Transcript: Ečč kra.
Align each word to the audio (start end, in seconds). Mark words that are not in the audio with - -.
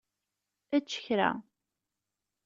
Ečč 0.77 0.89
kra. 1.05 1.29